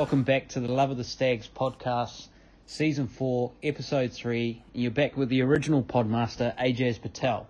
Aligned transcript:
Welcome 0.00 0.22
back 0.22 0.48
to 0.48 0.60
the 0.60 0.72
Love 0.72 0.90
of 0.90 0.96
the 0.96 1.04
Stags 1.04 1.46
podcast, 1.54 2.28
season 2.64 3.06
four, 3.06 3.52
episode 3.62 4.14
three. 4.14 4.62
And 4.72 4.82
you're 4.82 4.90
back 4.90 5.14
with 5.14 5.28
the 5.28 5.42
original 5.42 5.82
podmaster, 5.82 6.56
Ajaz 6.56 6.98
Patel. 7.02 7.46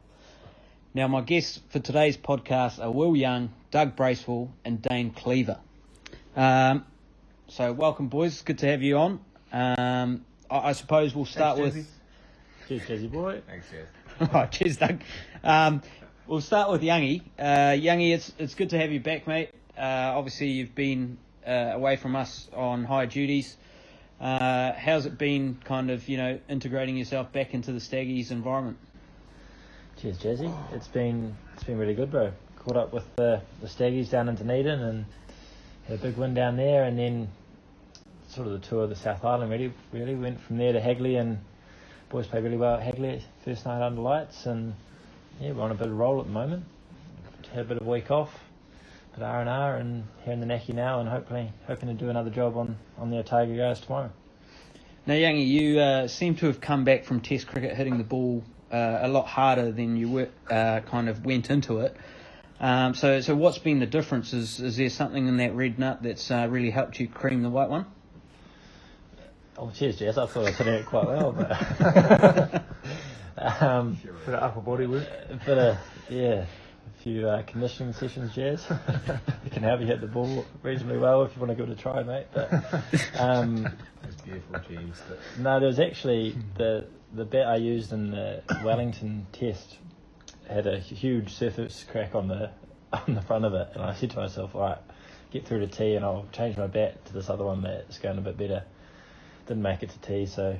Now, 0.92 1.06
my 1.06 1.20
guests 1.20 1.60
for 1.68 1.78
today's 1.78 2.16
podcast 2.16 2.82
are 2.84 2.90
Will 2.90 3.14
Young, 3.14 3.52
Doug 3.70 3.94
Bracewell, 3.94 4.52
and 4.64 4.82
Dane 4.82 5.12
Cleaver. 5.12 5.58
Um, 6.34 6.84
so, 7.46 7.72
welcome, 7.72 8.08
boys. 8.08 8.42
Good 8.42 8.58
to 8.58 8.66
have 8.66 8.82
you 8.82 8.98
on. 8.98 9.20
Um, 9.52 10.24
I, 10.50 10.70
I 10.70 10.72
suppose 10.72 11.14
we'll 11.14 11.26
start 11.26 11.56
Thanks, 11.56 11.76
with. 11.76 11.88
Cheers, 12.66 12.82
Jazzy 12.82 13.12
boy. 13.12 13.42
Thanks, 13.46 13.66
Jez. 13.68 14.32
Right, 14.34 14.50
cheers, 14.50 14.76
Doug. 14.76 15.00
Um, 15.44 15.82
we'll 16.26 16.40
start 16.40 16.72
with 16.72 16.82
Youngie. 16.82 17.22
Uh, 17.38 17.76
Youngie, 17.78 18.12
it's 18.12 18.32
it's 18.40 18.56
good 18.56 18.70
to 18.70 18.78
have 18.80 18.90
you 18.90 18.98
back, 18.98 19.28
mate. 19.28 19.50
Uh, 19.78 20.14
obviously, 20.16 20.48
you've 20.48 20.74
been 20.74 21.16
uh, 21.46 21.50
away 21.74 21.96
from 21.96 22.16
us 22.16 22.48
on 22.54 22.84
high 22.84 23.06
duties. 23.06 23.56
Uh, 24.20 24.72
how's 24.72 25.06
it 25.06 25.16
been, 25.16 25.58
kind 25.64 25.90
of, 25.90 26.08
you 26.08 26.16
know, 26.16 26.38
integrating 26.48 26.96
yourself 26.96 27.32
back 27.32 27.54
into 27.54 27.72
the 27.72 27.78
Staggies 27.78 28.30
environment? 28.30 28.76
Cheers, 30.00 30.18
Jazzy. 30.18 30.72
It's 30.72 30.88
been 30.88 31.36
it's 31.54 31.64
been 31.64 31.78
really 31.78 31.94
good, 31.94 32.10
bro. 32.10 32.32
Caught 32.56 32.76
up 32.76 32.92
with 32.92 33.04
the 33.16 33.42
the 33.60 33.68
Staggies 33.68 34.10
down 34.10 34.28
in 34.28 34.34
Dunedin 34.34 34.80
and 34.80 35.04
had 35.86 35.98
a 35.98 36.02
big 36.02 36.16
win 36.16 36.34
down 36.34 36.56
there, 36.56 36.84
and 36.84 36.98
then 36.98 37.28
sort 38.28 38.46
of 38.46 38.54
the 38.54 38.66
tour 38.66 38.84
of 38.84 38.88
the 38.88 38.96
South 38.96 39.24
Island. 39.24 39.50
Really, 39.50 39.72
really 39.92 40.14
went 40.14 40.40
from 40.40 40.56
there 40.56 40.72
to 40.72 40.80
Hagley, 40.80 41.16
and 41.16 41.38
boys 42.08 42.26
played 42.26 42.44
really 42.44 42.56
well 42.56 42.76
at 42.76 42.82
Hagley 42.82 43.22
first 43.44 43.66
night 43.66 43.84
under 43.84 44.00
lights, 44.00 44.46
and 44.46 44.74
yeah, 45.40 45.52
we're 45.52 45.62
on 45.62 45.70
a 45.70 45.74
bit 45.74 45.88
of 45.88 45.96
roll 45.96 46.20
at 46.20 46.26
the 46.26 46.32
moment. 46.32 46.64
Had 47.52 47.60
a 47.60 47.64
bit 47.64 47.76
of 47.78 47.86
a 47.86 47.90
week 47.90 48.10
off, 48.10 48.30
bit 49.14 49.22
R 49.22 49.40
and 49.40 49.48
R, 49.48 49.76
and 49.76 50.04
here 50.24 50.32
in 50.32 50.40
the 50.40 50.46
Naki 50.46 50.72
now, 50.72 51.00
and 51.00 51.08
hopefully 51.08 51.52
hoping 51.66 51.88
to 51.88 51.94
do 51.94 52.10
another 52.10 52.30
job 52.30 52.56
on 52.56 52.76
on 52.98 53.10
the 53.10 53.18
Otago 53.18 53.56
guys 53.56 53.80
tomorrow. 53.80 54.10
Now, 55.06 55.14
Youngie, 55.14 55.48
you 55.48 55.80
uh, 55.80 56.08
seem 56.08 56.34
to 56.36 56.46
have 56.46 56.60
come 56.60 56.84
back 56.84 57.04
from 57.04 57.20
Test 57.20 57.46
cricket 57.46 57.74
hitting 57.74 57.98
the 57.98 58.04
ball 58.04 58.44
uh, 58.70 58.98
a 59.02 59.08
lot 59.08 59.26
harder 59.26 59.72
than 59.72 59.96
you 59.96 60.10
were, 60.10 60.28
uh, 60.50 60.80
kind 60.80 61.08
of 61.08 61.24
went 61.24 61.50
into 61.50 61.80
it. 61.80 61.96
Um, 62.60 62.94
so, 62.94 63.20
so 63.22 63.34
what's 63.34 63.58
been 63.58 63.80
the 63.80 63.86
difference? 63.86 64.34
Is, 64.34 64.60
is 64.60 64.76
there 64.76 64.90
something 64.90 65.26
in 65.26 65.38
that 65.38 65.54
red 65.54 65.78
nut 65.78 66.02
that's 66.02 66.30
uh, 66.30 66.46
really 66.50 66.70
helped 66.70 67.00
you 67.00 67.08
cream 67.08 67.42
the 67.42 67.48
white 67.48 67.70
one? 67.70 67.86
Oh, 69.56 69.70
cheers, 69.70 69.98
Jess. 69.98 70.18
I 70.18 70.26
thought 70.26 70.40
I 70.42 70.50
was 70.50 70.56
hitting 70.58 70.74
it 70.74 70.86
quite 70.86 71.06
well, 71.06 71.32
but 71.32 72.62
um, 73.62 73.98
Bit 74.26 74.34
of 74.34 74.42
upper 74.42 74.60
body 74.60 74.86
work. 74.86 75.08
a 75.30 75.34
bit 75.36 75.58
of 75.58 75.78
yeah, 76.10 76.44
a 76.86 77.02
few 77.02 77.28
uh, 77.28 77.42
conditioning 77.42 77.92
sessions, 77.92 78.34
Jazz. 78.34 78.66
you 79.44 79.50
can 79.50 79.62
help 79.62 79.80
you 79.80 79.86
hit 79.86 80.00
the 80.00 80.06
ball 80.06 80.44
reasonably 80.62 80.98
well 80.98 81.22
if 81.22 81.34
you 81.34 81.40
want 81.40 81.50
to 81.50 81.54
give 81.54 81.68
it 81.68 81.78
a 81.78 81.80
try, 81.80 82.02
mate. 82.02 82.26
But 82.32 82.52
um, 83.18 83.62
Those 84.02 84.14
beautiful 84.24 84.58
dreams. 84.60 85.00
That, 85.08 85.18
no, 85.38 85.60
there 85.60 85.68
was 85.68 85.80
actually 85.80 86.36
the 86.56 86.86
the 87.12 87.24
bat 87.24 87.46
I 87.46 87.56
used 87.56 87.92
in 87.92 88.10
the 88.10 88.42
Wellington 88.64 89.26
test 89.32 89.78
had 90.48 90.66
a 90.66 90.78
huge 90.78 91.32
surface 91.34 91.84
crack 91.90 92.14
on 92.14 92.28
the 92.28 92.50
on 92.92 93.14
the 93.14 93.22
front 93.22 93.44
of 93.44 93.54
it, 93.54 93.68
and 93.74 93.82
I 93.82 93.94
said 93.94 94.10
to 94.10 94.16
myself, 94.18 94.54
all 94.54 94.62
right, 94.62 94.78
get 95.30 95.46
through 95.46 95.60
to 95.60 95.66
tee, 95.66 95.94
and 95.94 96.04
I'll 96.04 96.26
change 96.32 96.56
my 96.56 96.66
bat 96.66 97.04
to 97.06 97.12
this 97.12 97.30
other 97.30 97.44
one 97.44 97.62
that's 97.62 97.98
going 97.98 98.18
a 98.18 98.20
bit 98.20 98.36
better. 98.36 98.64
Didn't 99.46 99.62
make 99.62 99.82
it 99.82 99.90
to 99.90 99.98
tee, 100.00 100.26
so 100.26 100.58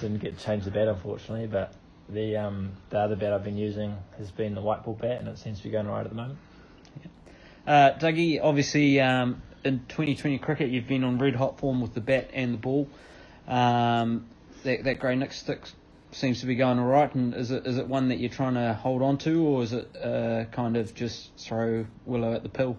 didn't 0.00 0.18
get 0.18 0.38
to 0.38 0.44
change 0.44 0.64
the 0.64 0.70
bat 0.70 0.88
unfortunately, 0.88 1.46
but. 1.46 1.72
The 2.08 2.36
um 2.36 2.72
the 2.90 2.98
other 2.98 3.16
bat 3.16 3.32
I've 3.32 3.44
been 3.44 3.58
using 3.58 3.96
has 4.16 4.30
been 4.30 4.54
the 4.54 4.62
white 4.62 4.84
ball 4.84 4.94
bat, 4.94 5.20
and 5.20 5.28
it 5.28 5.38
seems 5.38 5.58
to 5.58 5.64
be 5.64 5.70
going 5.70 5.86
right 5.86 6.00
at 6.00 6.08
the 6.08 6.16
moment. 6.16 6.38
Uh, 7.66 7.92
Dougie, 7.98 8.40
obviously, 8.42 8.98
um, 8.98 9.42
in 9.62 9.80
2020 9.88 10.38
cricket, 10.38 10.70
you've 10.70 10.88
been 10.88 11.04
on 11.04 11.18
red 11.18 11.36
hot 11.36 11.58
form 11.58 11.82
with 11.82 11.92
the 11.92 12.00
bat 12.00 12.30
and 12.32 12.54
the 12.54 12.58
ball. 12.58 12.88
Um, 13.46 14.26
that 14.64 14.84
that 14.84 14.98
grey 14.98 15.16
Nick 15.16 15.32
stick 15.32 15.68
seems 16.10 16.40
to 16.40 16.46
be 16.46 16.54
going 16.54 16.78
all 16.78 16.86
right. 16.86 17.14
And 17.14 17.34
is 17.34 17.50
it 17.50 17.66
is 17.66 17.76
it 17.76 17.86
one 17.86 18.08
that 18.08 18.18
you're 18.18 18.30
trying 18.30 18.54
to 18.54 18.72
hold 18.72 19.02
on 19.02 19.18
to, 19.18 19.44
or 19.44 19.62
is 19.62 19.74
it 19.74 19.94
uh, 20.02 20.44
kind 20.46 20.76
of 20.76 20.94
just 20.94 21.36
throw 21.36 21.86
Willow 22.06 22.32
at 22.32 22.42
the 22.42 22.48
pill? 22.48 22.78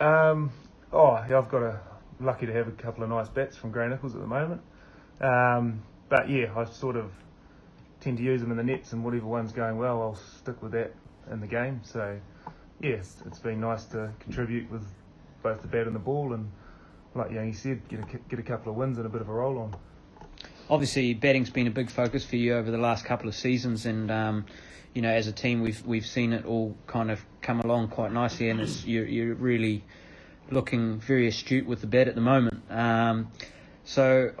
Um, 0.00 0.50
oh, 0.92 1.24
yeah, 1.28 1.38
I've 1.38 1.48
got 1.48 1.62
a 1.62 1.80
lucky 2.20 2.46
to 2.46 2.52
have 2.52 2.68
a 2.68 2.72
couple 2.72 3.04
of 3.04 3.10
nice 3.10 3.28
bats 3.28 3.56
from 3.56 3.70
Gray-Nicolls 3.70 4.14
at 4.14 4.20
the 4.20 4.26
moment. 4.26 4.60
Um, 5.20 5.82
but 6.08 6.28
yeah, 6.28 6.52
I 6.56 6.64
sort 6.64 6.96
of 6.96 7.10
tend 8.08 8.16
to 8.16 8.24
use 8.24 8.40
them 8.40 8.50
in 8.50 8.56
the 8.56 8.64
nets, 8.64 8.94
and 8.94 9.04
whatever 9.04 9.26
one's 9.26 9.52
going 9.52 9.76
well, 9.76 10.00
I'll 10.00 10.14
stick 10.14 10.62
with 10.62 10.72
that 10.72 10.94
in 11.30 11.40
the 11.40 11.46
game. 11.46 11.82
So 11.84 12.18
yes, 12.80 13.16
it's 13.26 13.38
been 13.38 13.60
nice 13.60 13.84
to 13.86 14.10
contribute 14.18 14.70
with 14.70 14.86
both 15.42 15.60
the 15.60 15.68
bat 15.68 15.86
and 15.86 15.94
the 15.94 16.00
ball, 16.00 16.32
and 16.32 16.50
like 17.14 17.28
Youngie 17.28 17.54
said, 17.54 17.86
get 17.88 18.00
a, 18.00 18.18
get 18.30 18.38
a 18.38 18.42
couple 18.42 18.72
of 18.72 18.78
wins 18.78 18.96
and 18.96 19.04
a 19.04 19.10
bit 19.10 19.20
of 19.20 19.28
a 19.28 19.32
roll 19.32 19.58
on. 19.58 19.76
Obviously, 20.70 21.12
batting's 21.12 21.50
been 21.50 21.66
a 21.66 21.70
big 21.70 21.90
focus 21.90 22.24
for 22.24 22.36
you 22.36 22.54
over 22.54 22.70
the 22.70 22.78
last 22.78 23.04
couple 23.04 23.28
of 23.28 23.34
seasons, 23.34 23.84
and 23.84 24.10
um, 24.10 24.46
you 24.94 25.02
know, 25.02 25.10
as 25.10 25.26
a 25.26 25.32
team, 25.32 25.60
we've 25.60 25.84
we've 25.84 26.06
seen 26.06 26.32
it 26.32 26.46
all 26.46 26.74
kind 26.86 27.10
of 27.10 27.22
come 27.42 27.60
along 27.60 27.88
quite 27.88 28.10
nicely, 28.10 28.48
and 28.48 28.58
it's, 28.58 28.86
you're 28.86 29.04
you're 29.04 29.34
really 29.34 29.84
looking 30.50 30.98
very 30.98 31.28
astute 31.28 31.66
with 31.66 31.82
the 31.82 31.86
bat 31.86 32.08
at 32.08 32.14
the 32.14 32.22
moment. 32.22 32.62
Um, 32.70 33.30
so, 33.84 34.32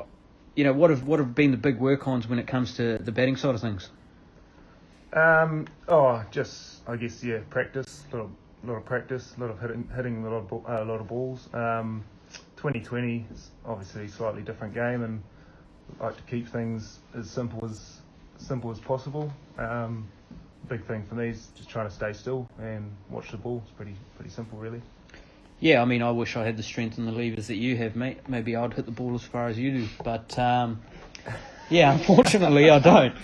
you 0.58 0.64
know, 0.64 0.72
what 0.72 0.90
have 0.90 1.04
what 1.04 1.20
have 1.20 1.36
been 1.36 1.52
the 1.52 1.56
big 1.56 1.78
work-ons 1.78 2.26
when 2.26 2.40
it 2.40 2.48
comes 2.48 2.74
to 2.78 2.98
the 2.98 3.12
batting 3.12 3.36
side 3.36 3.54
of 3.54 3.60
things? 3.60 3.90
Um, 5.12 5.68
oh, 5.86 6.24
just 6.32 6.80
I 6.88 6.96
guess 6.96 7.22
yeah, 7.22 7.38
practice, 7.48 8.02
a 8.12 8.16
lot, 8.16 8.30
lot 8.64 8.74
of 8.74 8.84
practice, 8.84 9.34
a 9.36 9.40
lot 9.40 9.50
of 9.50 9.60
hitting, 9.60 9.88
hitting 9.94 10.24
a 10.24 10.28
lot 10.28 10.50
of 10.50 10.52
uh, 10.52 10.82
a 10.82 10.84
lot 10.84 11.00
of 11.00 11.06
balls. 11.06 11.48
Um, 11.54 12.04
2020 12.56 13.24
is 13.32 13.50
obviously 13.64 14.06
a 14.06 14.08
slightly 14.08 14.42
different 14.42 14.74
game, 14.74 15.04
and 15.04 15.22
I 16.00 16.06
like 16.06 16.16
to 16.16 16.22
keep 16.24 16.48
things 16.48 16.98
as 17.16 17.30
simple 17.30 17.64
as 17.64 18.00
simple 18.38 18.72
as 18.72 18.80
possible. 18.80 19.32
Um, 19.58 20.08
big 20.68 20.84
thing 20.86 21.04
for 21.04 21.14
me 21.14 21.28
is 21.28 21.50
just 21.56 21.70
trying 21.70 21.86
to 21.86 21.94
stay 21.94 22.12
still 22.12 22.48
and 22.58 22.90
watch 23.10 23.30
the 23.30 23.36
ball. 23.36 23.62
It's 23.64 23.76
pretty 23.76 23.94
pretty 24.16 24.30
simple, 24.30 24.58
really. 24.58 24.82
Yeah, 25.60 25.82
I 25.82 25.84
mean, 25.86 26.02
I 26.02 26.12
wish 26.12 26.36
I 26.36 26.44
had 26.44 26.56
the 26.56 26.62
strength 26.62 26.98
and 26.98 27.08
the 27.08 27.12
levers 27.12 27.48
that 27.48 27.56
you 27.56 27.76
have, 27.78 27.96
mate. 27.96 28.18
Maybe 28.28 28.54
I'd 28.54 28.74
hit 28.74 28.84
the 28.84 28.92
ball 28.92 29.14
as 29.14 29.22
far 29.22 29.48
as 29.48 29.58
you 29.58 29.72
do, 29.72 29.88
but 30.04 30.38
um, 30.38 30.80
yeah, 31.68 31.92
unfortunately, 31.98 32.70
I 32.70 32.78
don't. 32.78 33.14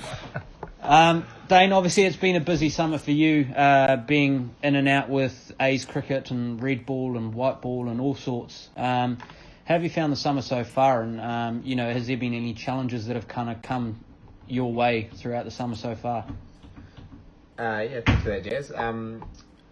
Um, 0.82 1.24
Dane, 1.48 1.72
obviously, 1.72 2.04
it's 2.04 2.16
been 2.16 2.36
a 2.36 2.40
busy 2.40 2.70
summer 2.70 2.98
for 2.98 3.12
you, 3.12 3.44
uh, 3.54 3.96
being 3.96 4.54
in 4.62 4.74
and 4.74 4.88
out 4.88 5.08
with 5.08 5.52
A's 5.60 5.84
cricket 5.84 6.30
and 6.32 6.60
red 6.60 6.84
ball 6.86 7.16
and 7.16 7.34
white 7.34 7.62
ball 7.62 7.88
and 7.88 8.00
all 8.00 8.16
sorts. 8.16 8.68
Um, 8.76 9.18
how 9.64 9.74
have 9.74 9.84
you 9.84 9.90
found 9.90 10.12
the 10.12 10.16
summer 10.16 10.42
so 10.42 10.64
far? 10.64 11.02
And 11.02 11.20
um, 11.20 11.62
you 11.64 11.76
know, 11.76 11.92
has 11.92 12.06
there 12.06 12.16
been 12.16 12.34
any 12.34 12.52
challenges 12.52 13.06
that 13.06 13.14
have 13.14 13.28
kind 13.28 13.48
of 13.48 13.62
come 13.62 14.00
your 14.48 14.72
way 14.72 15.08
throughout 15.14 15.44
the 15.44 15.50
summer 15.50 15.76
so 15.76 15.94
far? 15.94 16.26
uh, 17.58 17.86
yeah, 17.88 18.00
thanks 18.00 18.22
for 18.24 18.30
that, 18.30 18.44
Jazz. 18.44 18.72
Um, 18.74 19.24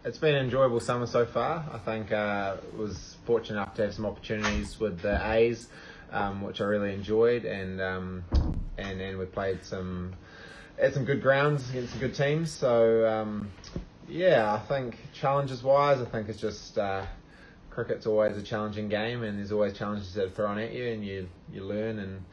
it's 0.04 0.18
been 0.18 0.34
an 0.34 0.44
enjoyable 0.44 0.80
summer 0.80 1.06
so 1.06 1.24
far. 1.24 1.64
I 1.72 1.78
think 1.78 2.12
uh, 2.12 2.56
was 2.76 3.16
fortunate 3.24 3.56
enough 3.56 3.74
to 3.74 3.82
have 3.82 3.94
some 3.94 4.06
opportunities 4.06 4.80
with 4.80 5.00
the 5.00 5.20
A's, 5.30 5.68
um, 6.10 6.42
which 6.42 6.60
I 6.60 6.64
really 6.64 6.92
enjoyed, 6.92 7.44
and 7.44 7.80
um, 7.80 8.24
and 8.78 9.00
and 9.00 9.18
we 9.18 9.26
played 9.26 9.64
some 9.64 10.14
at 10.78 10.94
some 10.94 11.04
good 11.04 11.22
grounds 11.22 11.68
against 11.70 11.92
some 11.92 12.00
good 12.00 12.14
teams. 12.14 12.50
So 12.50 13.08
um, 13.08 13.50
yeah, 14.08 14.52
I 14.52 14.58
think 14.66 14.98
challenges 15.12 15.62
wise, 15.62 16.00
I 16.00 16.04
think 16.06 16.28
it's 16.28 16.40
just 16.40 16.78
uh, 16.78 17.06
cricket's 17.70 18.06
always 18.06 18.36
a 18.36 18.42
challenging 18.42 18.88
game, 18.88 19.22
and 19.22 19.38
there's 19.38 19.52
always 19.52 19.72
challenges 19.72 20.14
that 20.14 20.24
are 20.24 20.30
thrown 20.30 20.58
at 20.58 20.72
you, 20.72 20.88
and 20.88 21.04
you 21.04 21.28
you 21.52 21.62
learn 21.62 22.00
and 22.00 22.24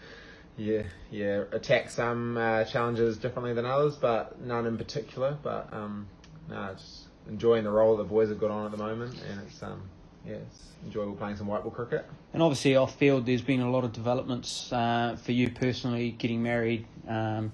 you 0.57 0.85
you 1.11 1.45
attack 1.51 1.91
some 1.91 2.35
uh, 2.35 2.63
challenges 2.63 3.17
differently 3.17 3.53
than 3.53 3.65
others, 3.65 3.95
but 3.95 4.41
none 4.41 4.65
in 4.65 4.75
particular. 4.75 5.37
But 5.43 5.71
um, 5.71 6.07
no, 6.49 6.73
just 6.75 7.08
enjoying 7.27 7.63
the 7.63 7.71
role 7.71 7.97
the 7.97 8.03
boys 8.03 8.29
have 8.29 8.39
got 8.39 8.51
on 8.51 8.65
at 8.65 8.71
the 8.71 8.77
moment, 8.77 9.19
and 9.29 9.41
it's 9.41 9.61
um, 9.63 9.81
yeah, 10.25 10.35
it's 10.35 10.69
enjoyable 10.85 11.15
playing 11.15 11.37
some 11.37 11.47
white 11.47 11.63
ball 11.63 11.71
cricket. 11.71 12.05
And 12.33 12.41
obviously, 12.41 12.75
off 12.75 12.95
field, 12.95 13.25
there's 13.25 13.41
been 13.41 13.61
a 13.61 13.69
lot 13.69 13.83
of 13.83 13.93
developments 13.93 14.71
uh, 14.71 15.17
for 15.21 15.31
you 15.31 15.49
personally, 15.49 16.11
getting 16.11 16.43
married. 16.43 16.85
Um, 17.07 17.51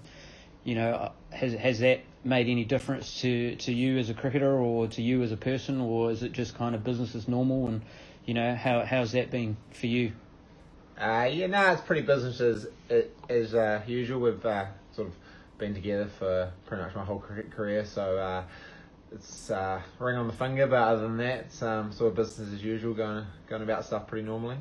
you 0.64 0.76
know, 0.76 1.12
has 1.32 1.54
has 1.54 1.80
that 1.80 2.02
made 2.24 2.48
any 2.48 2.66
difference 2.66 3.22
to, 3.22 3.56
to 3.58 3.72
you 3.72 4.00
as 4.00 4.10
a 4.10 4.14
cricketer 4.14 4.58
or 4.58 4.88
to 4.88 5.02
you 5.02 5.22
as 5.22 5.32
a 5.32 5.38
person, 5.38 5.80
or 5.80 6.12
is 6.12 6.24
it 6.24 6.32
just 6.32 6.56
kind 6.56 6.74
of 6.74 6.84
business 6.84 7.16
as 7.16 7.28
normal? 7.28 7.68
And 7.68 7.82
you 8.26 8.34
know, 8.34 8.56
how 8.56 8.84
how's 8.84 9.12
that 9.12 9.32
been 9.32 9.58
for 9.72 9.88
you? 9.88 10.12
Uh, 11.00 11.30
yeah, 11.32 11.48
no, 11.48 11.72
it's 11.72 11.82
pretty 11.82 12.02
business 12.02 12.42
as 12.42 12.68
as 13.30 13.54
uh, 13.54 13.82
usual. 13.86 14.22
We've 14.22 14.46
uh, 14.46 14.66
sort 14.94 15.08
of 15.08 15.14
been 15.58 15.74
together 15.74 16.08
for 16.08 16.52
pretty 16.66 16.84
much 16.84 16.96
my 16.96 17.06
whole 17.06 17.20
cricket 17.20 17.52
career, 17.52 17.86
so 17.86 18.18
uh, 18.18 18.44
it's 19.16 19.50
uh, 19.50 19.82
ring 20.00 20.18
on 20.18 20.28
the 20.28 20.34
finger. 20.34 20.68
But 20.68 20.82
other 20.82 21.02
than 21.02 21.18
that, 21.18 21.40
it's 21.40 21.62
um, 21.62 21.92
sort 21.92 22.12
of 22.12 22.16
business 22.16 22.54
as 22.54 22.64
usual, 22.64 22.94
going 22.94 23.26
going 23.48 23.64
about 23.64 23.86
stuff 23.86 24.08
pretty 24.08 24.26
normally. 24.26 24.58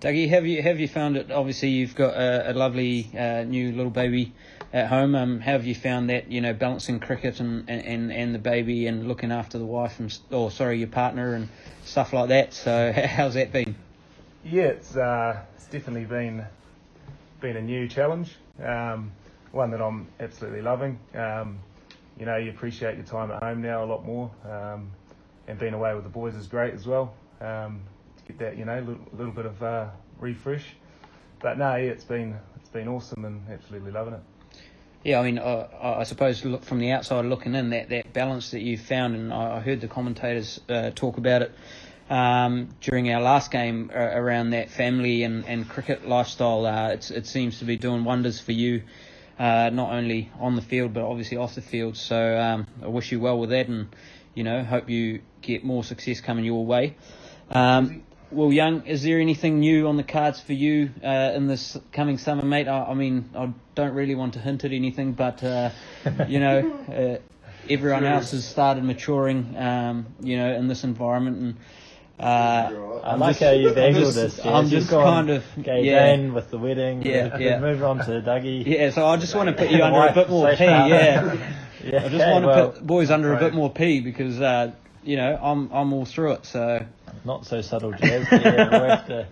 Dougie, 0.00 0.28
have 0.30 0.46
you 0.46 0.62
have 0.62 0.80
you 0.80 0.88
found 0.88 1.16
it? 1.16 1.30
Obviously, 1.30 1.68
you've 1.68 1.94
got 1.94 2.14
a, 2.14 2.50
a 2.50 2.54
lovely 2.54 3.10
uh, 3.16 3.44
new 3.44 3.72
little 3.72 3.90
baby 3.90 4.32
at 4.72 4.88
home. 4.88 5.14
Um, 5.14 5.40
how 5.40 5.52
have 5.52 5.64
you 5.64 5.74
found 5.74 6.10
that? 6.10 6.30
You 6.30 6.40
know, 6.40 6.52
balancing 6.52 6.98
cricket 6.98 7.38
and, 7.38 7.68
and, 7.70 8.12
and 8.12 8.34
the 8.34 8.40
baby 8.40 8.88
and 8.88 9.06
looking 9.06 9.30
after 9.30 9.58
the 9.58 9.66
wife 9.66 10.00
and 10.00 10.18
or 10.30 10.50
sorry, 10.50 10.78
your 10.78 10.88
partner 10.88 11.34
and 11.34 11.48
stuff 11.84 12.12
like 12.12 12.30
that. 12.30 12.52
So 12.52 12.92
how's 13.06 13.34
that 13.34 13.52
been? 13.52 13.76
yeah, 14.44 14.64
it's 14.64 14.96
uh, 14.96 15.40
it's 15.54 15.66
definitely 15.66 16.04
been 16.04 16.44
been 17.40 17.56
a 17.56 17.62
new 17.62 17.88
challenge, 17.88 18.36
um, 18.62 19.12
one 19.50 19.70
that 19.70 19.80
I'm 19.80 20.08
absolutely 20.20 20.62
loving. 20.62 20.98
Um, 21.14 21.58
you 22.18 22.26
know, 22.26 22.36
you 22.36 22.50
appreciate 22.50 22.96
your 22.96 23.04
time 23.04 23.30
at 23.30 23.42
home 23.42 23.62
now 23.62 23.84
a 23.84 23.86
lot 23.86 24.04
more, 24.04 24.30
um, 24.48 24.90
and 25.48 25.58
being 25.58 25.74
away 25.74 25.94
with 25.94 26.04
the 26.04 26.10
boys 26.10 26.34
is 26.34 26.46
great 26.46 26.74
as 26.74 26.86
well. 26.86 27.14
Um, 27.40 27.82
to 28.18 28.24
get 28.32 28.38
that, 28.38 28.56
you 28.58 28.64
know, 28.64 28.78
little, 28.78 29.06
little 29.12 29.32
bit 29.32 29.46
of 29.46 29.62
uh, 29.62 29.88
refresh. 30.18 30.64
But 31.40 31.58
no, 31.58 31.74
yeah, 31.76 31.90
it's 31.90 32.04
been 32.04 32.38
it's 32.56 32.68
been 32.68 32.88
awesome 32.88 33.24
and 33.24 33.42
absolutely 33.50 33.90
loving 33.90 34.14
it. 34.14 34.20
Yeah, 35.04 35.18
I 35.18 35.24
mean, 35.24 35.38
uh, 35.38 35.66
I 35.82 36.04
suppose 36.04 36.44
look 36.44 36.62
from 36.62 36.78
the 36.78 36.92
outside 36.92 37.24
looking 37.24 37.56
in, 37.56 37.70
that, 37.70 37.88
that 37.88 38.12
balance 38.12 38.52
that 38.52 38.60
you've 38.60 38.82
found, 38.82 39.16
and 39.16 39.32
I, 39.32 39.56
I 39.56 39.60
heard 39.60 39.80
the 39.80 39.88
commentators 39.88 40.60
uh, 40.68 40.92
talk 40.94 41.18
about 41.18 41.42
it 41.42 41.52
um, 42.08 42.68
during 42.80 43.12
our 43.12 43.20
last 43.20 43.50
game 43.50 43.90
uh, 43.92 43.98
around 43.98 44.50
that 44.50 44.70
family 44.70 45.24
and, 45.24 45.44
and 45.46 45.68
cricket 45.68 46.06
lifestyle. 46.06 46.66
Uh, 46.66 46.90
it 46.90 47.26
seems 47.26 47.58
to 47.58 47.64
be 47.64 47.76
doing 47.76 48.04
wonders 48.04 48.38
for 48.38 48.52
you, 48.52 48.82
uh, 49.38 49.70
not 49.72 49.92
only 49.92 50.30
on 50.38 50.56
the 50.56 50.62
field 50.62 50.92
but 50.92 51.02
obviously 51.02 51.36
off 51.36 51.54
the 51.54 51.62
field. 51.62 51.96
So 51.96 52.38
um, 52.38 52.66
I 52.82 52.88
wish 52.88 53.12
you 53.12 53.20
well 53.20 53.38
with 53.38 53.50
that, 53.50 53.68
and 53.68 53.88
you 54.34 54.44
know, 54.44 54.64
hope 54.64 54.88
you 54.88 55.20
get 55.40 55.64
more 55.64 55.84
success 55.84 56.20
coming 56.20 56.44
your 56.44 56.64
way. 56.64 56.96
Um, 57.50 58.02
well, 58.30 58.50
Young, 58.50 58.86
is 58.86 59.02
there 59.02 59.20
anything 59.20 59.60
new 59.60 59.88
on 59.88 59.98
the 59.98 60.02
cards 60.02 60.40
for 60.40 60.54
you 60.54 60.90
uh, 61.04 61.32
in 61.34 61.48
this 61.48 61.76
coming 61.92 62.16
summer, 62.16 62.42
mate? 62.42 62.66
I, 62.66 62.84
I, 62.84 62.94
mean, 62.94 63.28
I 63.36 63.52
don't 63.74 63.94
really 63.94 64.14
want 64.14 64.34
to 64.34 64.40
hint 64.40 64.64
at 64.64 64.72
anything, 64.72 65.12
but 65.12 65.44
uh, 65.44 65.70
you 66.28 66.40
know, 66.40 66.72
uh, 67.20 67.70
everyone 67.70 68.04
else 68.04 68.30
has 68.30 68.48
started 68.48 68.84
maturing, 68.84 69.54
um, 69.58 70.06
you 70.20 70.38
know, 70.38 70.50
in 70.54 70.66
this 70.66 70.82
environment, 70.82 71.36
and 71.36 71.56
uh, 72.22 73.00
I 73.02 73.14
like 73.16 73.38
how 73.38 73.50
you've 73.50 73.76
angled 73.76 74.14
this. 74.14 74.38
Yes. 74.38 74.46
I'm 74.46 74.68
just 74.68 74.90
kind 74.90 75.30
of 75.30 75.44
okay, 75.58 75.82
yeah. 75.84 76.16
Dane 76.16 76.34
with 76.34 76.50
the 76.50 76.58
wedding. 76.58 77.02
Yeah, 77.02 77.36
yeah. 77.38 77.58
Move 77.58 77.82
on 77.82 77.98
to 77.98 78.22
Dougie. 78.22 78.64
Yeah, 78.64 78.90
so 78.90 79.06
I 79.06 79.16
just 79.16 79.34
want 79.34 79.48
to 79.48 79.54
put 79.54 79.70
you 79.70 79.82
under 79.82 80.06
a 80.06 80.14
bit 80.14 80.30
more 80.30 80.54
P. 80.54 80.64
Yeah, 80.64 80.88
yeah. 81.84 81.96
I 81.96 82.08
just 82.08 82.14
okay, 82.14 82.32
want 82.32 82.44
to 82.44 82.46
well, 82.46 82.70
put 82.70 82.86
boys 82.86 83.10
under 83.10 83.30
right. 83.30 83.42
a 83.42 83.44
bit 83.44 83.54
more 83.54 83.70
P 83.70 84.00
because 84.00 84.40
uh, 84.40 84.72
you 85.02 85.16
know 85.16 85.38
I'm 85.42 85.70
I'm 85.72 85.92
all 85.92 86.04
through 86.04 86.32
it. 86.32 86.46
So 86.46 86.86
not 87.24 87.44
so 87.44 87.60
subtle, 87.60 87.92
Jazz. 87.92 88.26
yeah, 88.30 88.82
we 88.82 88.88
have 88.88 89.06
to 89.08 89.28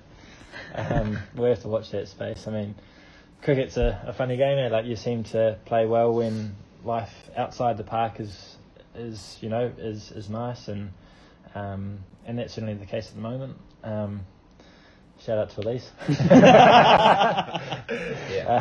um, 0.74 1.18
we 1.36 1.48
have 1.48 1.62
to 1.62 1.68
watch 1.68 1.90
that 1.90 2.08
space. 2.08 2.48
I 2.48 2.50
mean, 2.50 2.74
cricket's 3.42 3.76
a, 3.76 4.02
a 4.06 4.12
funny 4.12 4.36
game. 4.36 4.58
Eh? 4.58 4.68
Like 4.68 4.86
you 4.86 4.96
seem 4.96 5.24
to 5.24 5.58
play 5.64 5.86
well 5.86 6.12
when 6.12 6.56
life 6.84 7.12
outside 7.36 7.76
the 7.76 7.84
park 7.84 8.18
is 8.18 8.56
is 8.96 9.38
you 9.40 9.48
know 9.48 9.70
is 9.78 10.10
is 10.10 10.28
nice 10.28 10.66
and 10.66 10.90
um, 11.54 11.98
and 12.26 12.38
that's 12.38 12.54
certainly 12.54 12.74
the 12.74 12.86
case 12.86 13.08
at 13.08 13.14
the 13.14 13.20
moment. 13.20 13.56
Um, 13.82 14.20
shout 15.20 15.38
out 15.38 15.50
to 15.50 15.60
Elise. 15.60 15.90
yeah. 16.30 17.60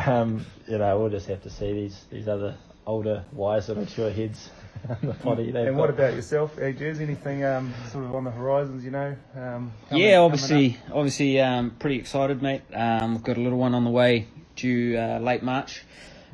um, 0.06 0.44
you 0.68 0.78
know, 0.78 0.98
we'll 0.98 1.10
just 1.10 1.28
have 1.28 1.42
to 1.42 1.50
see 1.50 1.72
these 1.72 2.04
these 2.10 2.28
other 2.28 2.56
older, 2.86 3.24
wiser, 3.32 3.74
mature 3.74 4.10
heads 4.10 4.50
the 5.02 5.14
potty. 5.14 5.50
And 5.50 5.76
what 5.76 5.90
about 5.90 6.14
yourself, 6.14 6.56
AJs? 6.56 7.00
Anything 7.00 7.44
um, 7.44 7.72
sort 7.90 8.04
of 8.04 8.14
on 8.14 8.24
the 8.24 8.30
horizons? 8.30 8.84
You 8.84 8.90
know? 8.90 9.16
Um, 9.34 9.72
coming, 9.88 10.04
yeah, 10.04 10.18
obviously, 10.18 10.78
obviously, 10.92 11.40
um, 11.40 11.70
pretty 11.78 11.96
excited, 11.96 12.42
mate. 12.42 12.62
Um, 12.72 13.14
we've 13.14 13.22
got 13.22 13.36
a 13.36 13.40
little 13.40 13.58
one 13.58 13.74
on 13.74 13.84
the 13.84 13.90
way 13.90 14.26
due 14.56 14.98
uh, 14.98 15.18
late 15.18 15.42
March. 15.42 15.84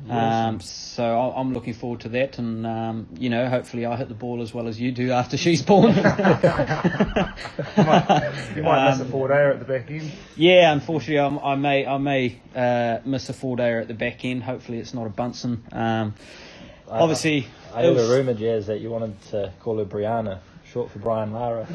Um, 0.09 0.59
so 0.61 1.33
I'm 1.35 1.53
looking 1.53 1.73
forward 1.73 2.01
to 2.01 2.09
that, 2.09 2.37
and 2.37 2.65
um, 2.65 3.07
you 3.17 3.29
know, 3.29 3.49
hopefully 3.49 3.85
I 3.85 3.95
hit 3.97 4.07
the 4.07 4.13
ball 4.13 4.41
as 4.41 4.53
well 4.53 4.67
as 4.67 4.79
you 4.79 4.91
do 4.91 5.11
after 5.11 5.37
she's 5.37 5.61
born. 5.61 5.95
you 5.95 6.03
might, 6.03 6.23
you 8.55 8.63
might 8.63 8.89
miss 8.89 8.99
a 8.99 9.03
um, 9.03 9.11
four 9.11 9.29
dayer 9.29 9.51
at 9.51 9.59
the 9.59 9.65
back 9.65 9.89
end. 9.89 10.11
Yeah, 10.35 10.71
unfortunately, 10.71 11.19
I'm, 11.19 11.39
i 11.39 11.55
may 11.55 11.85
I 11.85 11.97
may 11.97 12.39
uh, 12.55 12.99
miss 13.05 13.29
a 13.29 13.33
four 13.33 13.57
dayer 13.57 13.81
at 13.81 13.87
the 13.87 13.93
back 13.93 14.23
end. 14.23 14.43
Hopefully, 14.43 14.77
it's 14.77 14.93
not 14.93 15.07
a 15.07 15.09
Bunsen. 15.09 15.63
Um, 15.71 16.13
obviously, 16.87 17.47
I, 17.73 17.79
I 17.79 17.83
heard 17.83 17.95
was, 17.95 18.09
a 18.09 18.13
rumor, 18.13 18.33
Jazz, 18.33 18.67
that 18.67 18.79
you 18.79 18.89
wanted 18.89 19.19
to 19.31 19.51
call 19.59 19.79
her 19.79 19.85
Brianna 19.85 20.39
short 20.77 20.91
for 20.91 20.99
Brian 20.99 21.33
Lara. 21.33 21.65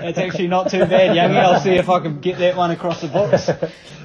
That's 0.00 0.18
actually 0.18 0.46
not 0.46 0.70
too 0.70 0.86
bad, 0.86 1.16
Youngie. 1.16 1.40
I'll 1.40 1.60
see 1.60 1.70
if 1.70 1.88
I 1.88 1.98
can 1.98 2.20
get 2.20 2.38
that 2.38 2.56
one 2.56 2.70
across 2.70 3.00
the 3.00 3.08
box. 3.08 3.48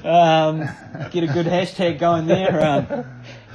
Um, 0.04 0.68
get 1.12 1.22
a 1.22 1.28
good 1.28 1.46
hashtag 1.46 2.00
going 2.00 2.26
there. 2.26 2.60
Um, 2.66 3.04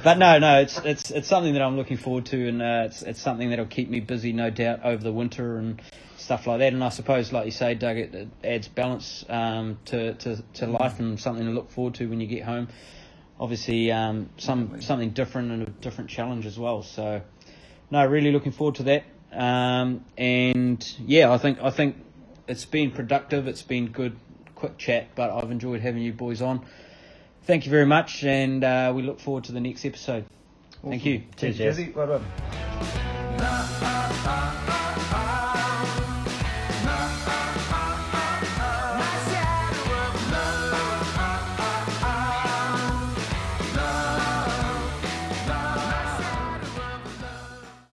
but 0.02 0.16
no, 0.16 0.38
no, 0.38 0.60
it's 0.60 0.78
it's 0.78 1.10
it's 1.10 1.28
something 1.28 1.52
that 1.52 1.60
I'm 1.60 1.76
looking 1.76 1.98
forward 1.98 2.24
to, 2.26 2.48
and 2.48 2.62
uh, 2.62 2.84
it's 2.86 3.02
it's 3.02 3.20
something 3.20 3.50
that'll 3.50 3.66
keep 3.66 3.90
me 3.90 4.00
busy, 4.00 4.32
no 4.32 4.48
doubt, 4.48 4.80
over 4.84 5.02
the 5.02 5.12
winter 5.12 5.58
and 5.58 5.82
stuff 6.16 6.46
like 6.46 6.60
that. 6.60 6.72
And 6.72 6.82
I 6.82 6.88
suppose, 6.88 7.30
like 7.30 7.44
you 7.44 7.50
say, 7.50 7.74
Doug, 7.74 7.98
it, 7.98 8.14
it 8.14 8.28
adds 8.42 8.68
balance 8.68 9.24
um, 9.28 9.78
to, 9.86 10.14
to 10.14 10.42
to 10.54 10.66
life 10.66 10.98
and 10.98 11.20
something 11.20 11.44
to 11.44 11.52
look 11.52 11.70
forward 11.70 11.94
to 11.96 12.06
when 12.08 12.22
you 12.22 12.26
get 12.26 12.44
home. 12.44 12.68
Obviously, 13.38 13.92
um, 13.92 14.30
some 14.38 14.80
something 14.80 15.10
different 15.10 15.50
and 15.50 15.62
a 15.62 15.70
different 15.70 16.08
challenge 16.08 16.46
as 16.46 16.58
well. 16.58 16.82
So 16.82 17.20
no, 17.94 18.04
really 18.06 18.32
looking 18.32 18.50
forward 18.50 18.74
to 18.76 18.82
that. 18.82 19.04
Um, 19.30 20.04
and 20.18 20.84
yeah, 21.06 21.32
I 21.32 21.38
think 21.38 21.62
I 21.62 21.70
think 21.70 21.96
it's 22.48 22.64
been 22.64 22.90
productive. 22.90 23.46
It's 23.46 23.62
been 23.62 23.86
good, 23.86 24.16
quick 24.56 24.78
chat, 24.78 25.14
but 25.14 25.30
I've 25.30 25.52
enjoyed 25.52 25.80
having 25.80 26.02
you 26.02 26.12
boys 26.12 26.42
on. 26.42 26.66
Thank 27.44 27.66
you 27.66 27.70
very 27.70 27.86
much, 27.86 28.24
and 28.24 28.64
uh, 28.64 28.92
we 28.94 29.02
look 29.02 29.20
forward 29.20 29.44
to 29.44 29.52
the 29.52 29.60
next 29.60 29.84
episode. 29.84 30.24
Awesome. 30.78 30.90
Thank 30.90 31.04
you. 31.06 31.22
Cheers, 31.36 31.56
Jesse. 31.56 31.92
Well 31.94 32.20
done. 33.38 34.70